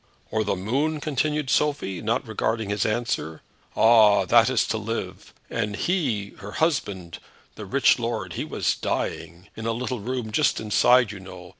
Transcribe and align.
"Or 0.31 0.43
the 0.43 0.55
moon?" 0.55 0.99
continued 0.99 1.51
Sophie, 1.51 2.01
not 2.01 2.27
regarding 2.27 2.71
his 2.71 2.87
answer. 2.87 3.43
"Ah; 3.77 4.25
that 4.25 4.49
is 4.49 4.65
to 4.69 4.79
live! 4.79 5.31
And 5.47 5.75
he, 5.75 6.31
her 6.39 6.53
husband, 6.53 7.19
the 7.53 7.67
rich 7.67 7.99
lord, 7.99 8.33
he 8.33 8.43
was 8.43 8.73
dying, 8.75 9.49
in 9.55 9.67
a 9.67 9.71
little 9.73 9.99
room 9.99 10.31
just 10.31 10.59
inside, 10.59 11.11
you 11.11 11.19
know. 11.19 11.49